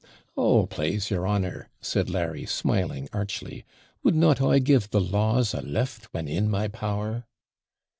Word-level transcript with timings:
'Oh, 0.35 0.65
plase 0.65 1.11
your 1.11 1.27
honour!' 1.27 1.69
said 1.79 2.09
Larry, 2.09 2.47
smiling 2.47 3.07
archly, 3.13 3.65
'would 4.01 4.15
not 4.15 4.41
I 4.41 4.57
give 4.57 4.89
the 4.89 4.99
laws 4.99 5.53
a 5.53 5.61
lift, 5.61 6.05
when 6.05 6.27
in 6.27 6.49
my 6.49 6.69
power?' 6.69 7.25